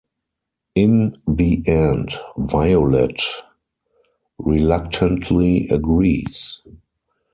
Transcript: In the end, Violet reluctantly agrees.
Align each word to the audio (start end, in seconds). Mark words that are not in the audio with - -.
In 0.73 1.21
the 1.27 1.61
end, 1.67 2.15
Violet 2.35 3.21
reluctantly 4.39 5.67
agrees. 5.69 6.63